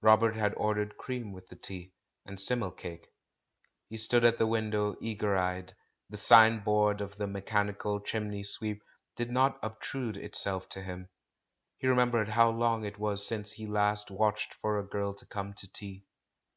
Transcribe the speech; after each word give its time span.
Robert 0.00 0.36
had 0.36 0.54
ordered 0.54 0.96
cream 0.96 1.32
with 1.32 1.48
the 1.48 1.56
tea, 1.56 1.92
and 2.24 2.38
simnel 2.40 2.70
cake. 2.70 3.08
He 3.88 3.96
stood 3.96 4.24
at 4.24 4.38
the 4.38 4.46
window 4.46 4.94
eager 5.00 5.36
eyed; 5.36 5.74
the 6.08 6.16
sign 6.16 6.60
board 6.62 7.00
of 7.00 7.16
the 7.16 7.26
"mechanical 7.26 7.98
chimney 7.98 8.44
sweep" 8.44 8.80
did 9.16 9.28
not 9.32 9.58
obtrude 9.64 10.18
itself 10.18 10.68
to 10.68 10.82
him. 10.82 11.08
He 11.78 11.88
remembered 11.88 12.28
how 12.28 12.50
long 12.50 12.84
it 12.84 13.00
was 13.00 13.26
since 13.26 13.50
he 13.54 13.66
last 13.66 14.08
watched 14.08 14.54
for 14.54 14.78
a 14.78 14.86
girl 14.86 15.14
to 15.14 15.26
come 15.26 15.52
to 15.54 15.72
tea. 15.72 16.06